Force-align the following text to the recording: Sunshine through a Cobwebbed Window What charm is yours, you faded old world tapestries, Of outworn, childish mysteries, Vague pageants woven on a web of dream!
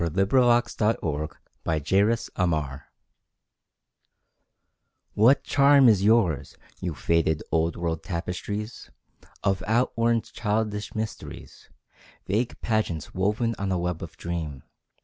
Sunshine 0.03 0.25
through 0.25 0.49
a 0.49 0.61
Cobwebbed 1.27 1.91
Window 2.35 2.81
What 5.13 5.43
charm 5.43 5.87
is 5.87 6.03
yours, 6.03 6.57
you 6.79 6.95
faded 6.95 7.43
old 7.51 7.75
world 7.75 8.01
tapestries, 8.01 8.89
Of 9.43 9.61
outworn, 9.67 10.23
childish 10.23 10.95
mysteries, 10.95 11.69
Vague 12.25 12.59
pageants 12.61 13.13
woven 13.13 13.53
on 13.59 13.71
a 13.71 13.77
web 13.77 14.01
of 14.01 14.17
dream! 14.17 14.63